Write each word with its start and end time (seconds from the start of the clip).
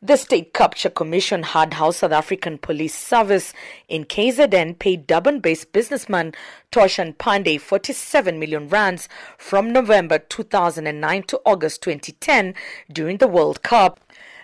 The 0.00 0.16
State 0.16 0.54
Capture 0.54 0.90
Commission 0.90 1.42
had 1.42 1.74
how 1.74 1.90
South 1.90 2.12
African 2.12 2.56
Police 2.58 2.94
Service 2.94 3.52
in 3.88 4.04
KZN 4.04 4.78
paid 4.78 5.08
Durban-based 5.08 5.72
businessman 5.72 6.34
Thoshan 6.70 7.16
Panday 7.16 7.60
47 7.60 8.38
million 8.38 8.68
rands 8.68 9.08
from 9.38 9.72
November 9.72 10.20
2009 10.20 11.24
to 11.24 11.40
August 11.44 11.82
2010 11.82 12.54
during 12.92 13.16
the 13.16 13.26
World 13.26 13.64
Cup. 13.64 13.98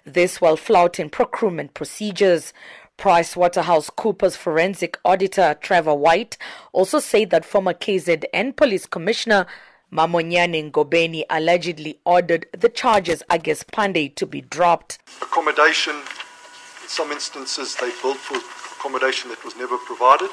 This 0.04 0.40
while 0.40 0.56
flouting 0.56 1.08
procurement 1.08 1.72
procedures. 1.72 2.52
PricewaterhouseCoopers 2.98 4.36
forensic 4.36 4.98
auditor 5.04 5.56
Trevor 5.60 5.94
White 5.94 6.36
also 6.72 6.98
said 6.98 7.30
that 7.30 7.44
former 7.44 7.74
KZN 7.74 8.56
police 8.56 8.86
commissioner 8.86 9.46
Mmamonnye 9.92 10.72
Ngobeni 10.72 11.24
allegedly 11.30 12.00
ordered 12.04 12.46
the 12.52 12.68
charges 12.68 13.22
against 13.30 13.68
Panday 13.68 14.12
to 14.16 14.26
be 14.26 14.40
dropped. 14.40 14.98
Accommodation, 15.22 15.94
in 15.94 16.88
some 16.88 17.12
instances, 17.12 17.76
they 17.76 17.90
billed 18.02 18.16
for 18.16 18.38
accommodation 18.78 19.30
that 19.30 19.44
was 19.44 19.56
never 19.56 19.78
provided, 19.78 20.30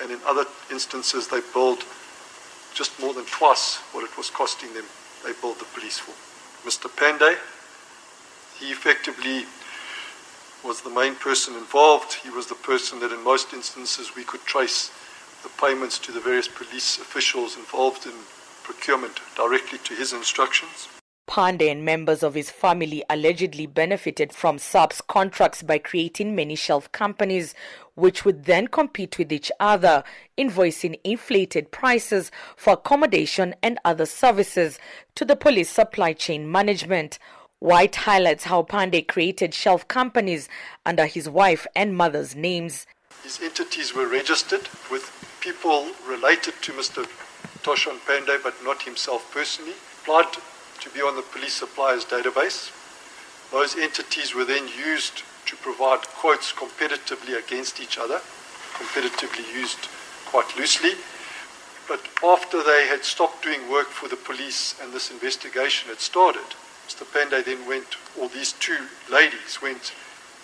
and 0.00 0.12
in 0.12 0.18
other 0.26 0.44
instances, 0.70 1.28
they 1.28 1.40
billed 1.52 1.84
just 2.74 2.98
more 3.00 3.12
than 3.12 3.24
twice 3.24 3.76
what 3.92 4.04
it 4.04 4.16
was 4.16 4.30
costing 4.30 4.72
them, 4.74 4.84
they 5.24 5.32
billed 5.40 5.58
the 5.58 5.66
police 5.74 5.98
for. 5.98 6.12
Mr. 6.66 6.88
Panday, 6.88 7.36
he 8.60 8.70
effectively 8.70 9.44
was 10.64 10.82
the 10.82 10.90
main 10.90 11.16
person 11.16 11.54
involved. 11.54 12.14
He 12.14 12.30
was 12.30 12.46
the 12.46 12.54
person 12.54 13.00
that, 13.00 13.12
in 13.12 13.22
most 13.24 13.52
instances, 13.52 14.14
we 14.14 14.22
could 14.22 14.42
trace 14.42 14.92
the 15.42 15.50
payments 15.60 15.98
to 15.98 16.12
the 16.12 16.20
various 16.20 16.46
police 16.46 16.98
officials 16.98 17.56
involved 17.56 18.06
in 18.06 18.12
procurement 18.62 19.20
directly 19.36 19.78
to 19.78 19.94
his 19.94 20.12
instructions. 20.12 20.88
Panday 21.28 21.70
and 21.70 21.84
members 21.84 22.22
of 22.22 22.34
his 22.34 22.50
family 22.50 23.02
allegedly 23.08 23.64
benefited 23.64 24.32
from 24.32 24.58
SAPS 24.58 25.00
contracts 25.00 25.62
by 25.62 25.78
creating 25.78 26.34
many 26.34 26.54
shelf 26.54 26.90
companies, 26.92 27.54
which 27.94 28.24
would 28.24 28.44
then 28.44 28.66
compete 28.66 29.16
with 29.18 29.32
each 29.32 29.50
other, 29.58 30.04
invoicing 30.36 30.98
inflated 31.04 31.70
prices 31.70 32.30
for 32.56 32.74
accommodation 32.74 33.54
and 33.62 33.78
other 33.84 34.04
services 34.04 34.78
to 35.14 35.24
the 35.24 35.36
police 35.36 35.70
supply 35.70 36.12
chain 36.12 36.50
management. 36.50 37.18
White 37.60 37.94
highlights 37.94 38.44
how 38.44 38.64
Panday 38.64 39.06
created 39.06 39.54
shelf 39.54 39.86
companies 39.86 40.48
under 40.84 41.06
his 41.06 41.30
wife 41.30 41.66
and 41.76 41.96
mother's 41.96 42.34
names. 42.34 42.86
His 43.22 43.40
entities 43.40 43.94
were 43.94 44.08
registered 44.08 44.68
with 44.90 45.38
people 45.40 45.86
related 46.06 46.54
to 46.62 46.72
Mr. 46.72 47.06
Thoshan 47.62 47.98
Panday, 48.06 48.42
but 48.42 48.54
not 48.64 48.82
himself 48.82 49.30
personally, 49.32 49.74
applied 50.02 50.32
to 50.80 50.90
be 50.90 51.00
on 51.00 51.14
the 51.14 51.22
police 51.22 51.54
suppliers 51.54 52.04
database. 52.04 52.72
Those 53.52 53.76
entities 53.76 54.34
were 54.34 54.44
then 54.44 54.66
used 54.66 55.22
to 55.46 55.56
provide 55.56 56.00
quotes 56.18 56.52
competitively 56.52 57.38
against 57.38 57.80
each 57.80 57.98
other, 57.98 58.20
competitively 58.74 59.46
used 59.54 59.88
quite 60.26 60.56
loosely. 60.56 60.92
But 61.86 62.00
after 62.24 62.62
they 62.62 62.86
had 62.86 63.04
stopped 63.04 63.44
doing 63.44 63.70
work 63.70 63.88
for 63.88 64.08
the 64.08 64.16
police 64.16 64.74
and 64.82 64.92
this 64.92 65.10
investigation 65.10 65.88
had 65.88 66.00
started, 66.00 66.56
Mr. 66.88 67.04
Panday 67.04 67.44
then 67.44 67.66
went, 67.68 67.96
or 68.18 68.28
these 68.28 68.52
two 68.52 68.88
ladies 69.10 69.60
went 69.62 69.92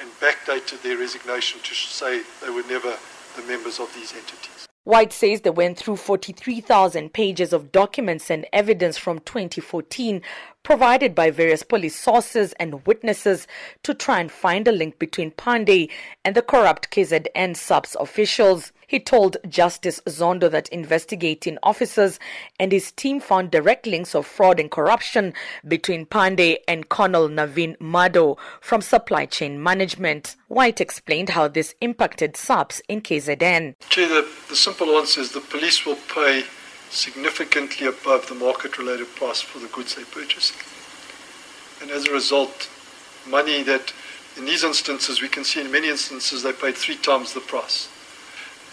and 0.01 0.11
backdated 0.21 0.83
their 0.83 0.99
resignation 0.99 1.61
to 1.63 1.75
say 1.75 2.23
they 2.43 2.51
were 2.51 2.63
never 2.69 2.95
the 3.37 3.43
members 3.43 3.81
of 3.81 3.93
these 3.95 4.13
entities. 4.13 4.68
White 4.89 5.13
says 5.13 5.43
they 5.43 5.51
went 5.51 5.77
through 5.77 5.97
43,000 5.97 7.13
pages 7.13 7.53
of 7.53 7.73
documents 7.73 8.31
and 8.31 8.47
evidence 8.55 8.97
from 8.97 9.19
2014 9.19 10.23
provided 10.63 11.15
by 11.15 11.31
various 11.31 11.63
police 11.63 11.95
sources 11.95 12.55
and 12.55 12.87
witnesses 12.87 13.47
to 13.83 13.93
try 13.93 14.19
and 14.19 14.33
find 14.33 14.67
a 14.67 14.73
link 14.73 14.99
between 14.99 15.33
Panday 15.33 15.91
and 16.25 16.35
the 16.35 16.41
corrupt 16.41 16.91
KZN 16.91 17.55
SAPS 17.55 17.97
officials. 18.01 18.73
He 18.89 18.99
told 18.99 19.37
Justice 19.47 20.01
Zondo 20.07 20.51
that 20.51 20.71
investigating 20.71 21.59
officers 21.63 22.19
and 22.59 22.73
his 22.73 22.91
team 22.91 23.21
found 23.21 23.51
direct 23.51 23.87
links 23.87 24.15
of 24.15 24.27
fraud 24.27 24.59
and 24.59 24.71
corruption 24.71 25.35
between 25.69 26.07
Panday 26.07 26.57
and 26.67 26.89
Colonel 26.89 27.29
Navin 27.29 27.77
Madhoe 27.77 28.39
from 28.63 28.81
supply 28.81 29.27
chain 29.27 29.63
management. 29.63 30.37
White 30.49 30.81
explained 30.81 31.29
how 31.29 31.49
this 31.49 31.75
impacted 31.83 32.35
SAPS 32.35 32.81
in 32.89 33.03
KZN. 33.03 33.75
the, 33.95 34.27
the 34.49 34.57
simple 34.57 34.97
answer 34.97 35.21
is 35.21 35.33
the 35.33 35.43
police 35.43 35.85
will 35.85 35.99
pay 36.15 36.45
significantly 36.89 37.87
above 37.87 38.27
the 38.29 38.35
market 38.35 38.79
related 38.79 39.15
price 39.17 39.43
for 39.43 39.59
the 39.59 39.69
goods 39.69 39.97
they 39.97 40.05
purchase. 40.05 40.55
And 41.83 41.91
as 41.91 42.07
a 42.07 42.13
result, 42.13 42.71
money 43.29 43.63
that 43.65 43.93
in 44.39 44.47
these 44.47 44.65
instances, 44.65 45.21
we 45.21 45.29
can 45.29 45.45
see 45.45 45.61
in 45.61 45.71
many 45.71 45.91
instances 45.91 46.43
they 46.43 46.53
paid 46.55 46.75
three 46.75 46.97
times 46.97 47.35
the 47.35 47.41
price 47.41 47.91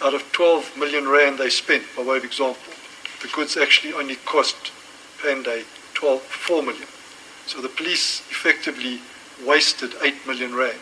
out 0.04 0.14
of 0.14 0.32
12 0.32 0.78
million 0.78 1.08
rand 1.08 1.38
they 1.38 1.50
spent, 1.50 1.84
by 1.96 2.04
way 2.04 2.18
of 2.18 2.24
example, 2.24 2.74
the 3.22 3.28
goods 3.30 3.58
actually 3.58 3.94
only 3.94 4.16
cost 4.18 4.72
Panday 5.20 5.64
12, 5.94 6.22
4 6.22 6.62
million. 6.62 6.88
So 7.48 7.62
the 7.62 7.70
police 7.70 8.22
effectively 8.30 9.00
wasted 9.46 9.94
8 10.04 10.28
million 10.28 10.56
rand 10.56 10.80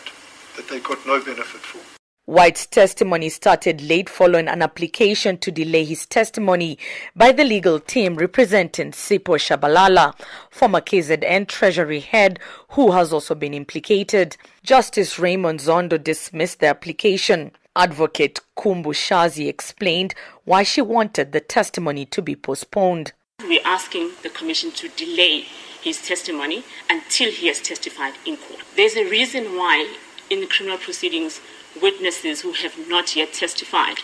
that 0.56 0.68
they 0.70 0.80
got 0.80 1.06
no 1.06 1.24
benefit 1.24 1.62
for. 1.62 1.80
White's 2.26 2.66
testimony 2.66 3.28
started 3.28 3.82
late 3.82 4.08
following 4.08 4.48
an 4.48 4.62
application 4.62 5.38
to 5.40 5.52
delay 5.52 5.84
his 5.84 6.06
testimony 6.06 6.80
by 7.18 7.34
the 7.34 7.44
legal 7.44 7.82
team 7.82 8.16
representing 8.16 8.92
Sipho 8.92 9.36
Shabalala, 9.36 10.16
former 10.50 10.80
KZN 10.80 11.50
Treasury 11.50 12.00
head 12.00 12.40
who 12.70 12.92
has 12.92 13.12
also 13.12 13.36
been 13.36 13.54
implicated. 13.54 14.38
Justice 14.64 15.20
Raymond 15.20 15.60
Zondo 15.60 16.02
dismissed 16.02 16.62
the 16.62 16.68
application. 16.68 17.52
Advocate 17.76 18.40
Khumbu 18.56 18.94
Shazi 18.94 19.48
explained 19.48 20.14
why 20.46 20.62
she 20.62 20.82
wanted 20.82 21.32
the 21.32 21.40
testimony 21.40 22.06
to 22.06 22.22
be 22.22 22.36
postponed. 22.36 23.14
We're 23.42 23.66
asking 23.66 24.12
the 24.22 24.30
Commission 24.30 24.72
to 24.74 24.90
delay 24.90 25.46
his 25.82 26.02
testimony 26.02 26.64
until 26.90 27.32
he 27.32 27.48
has 27.48 27.60
testified 27.60 28.14
in 28.26 28.38
court. 28.38 28.62
There's 28.76 28.96
a 28.96 29.10
reason 29.10 29.58
why, 29.58 29.96
in 30.30 30.48
criminal 30.48 30.78
proceedings, 30.78 31.42
witnesses 31.82 32.42
who 32.42 32.54
have 32.54 32.78
not 32.88 33.16
yet 33.16 33.34
testified 33.34 33.98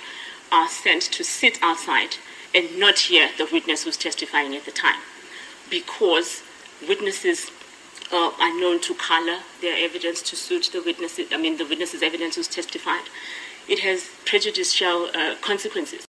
are 0.52 0.68
sent 0.68 1.04
to 1.04 1.24
sit 1.24 1.60
outside 1.62 2.16
and 2.56 2.80
not 2.80 2.98
hear 2.98 3.30
the 3.38 3.48
witness 3.52 3.84
who's 3.84 3.98
testifying 3.98 4.56
at 4.56 4.66
the 4.66 4.72
time. 4.72 5.00
Because 5.70 6.42
witnesses 6.88 7.52
uh, 8.12 8.32
are 8.40 8.60
known 8.60 8.82
to 8.82 8.96
color 8.96 9.38
their 9.62 9.78
evidence 9.78 10.24
to 10.24 10.36
suit 10.36 10.72
the 10.74 10.82
witnesses, 10.82 11.28
I 11.32 11.38
mean, 11.38 11.58
the 11.58 11.68
witness's 11.68 12.02
evidence 12.02 12.36
who's 12.36 12.48
testified 12.48 13.04
it 13.70 13.80
has 13.80 14.10
prejudicial 14.26 15.10
uh, 15.14 15.36
consequences. 15.42 16.09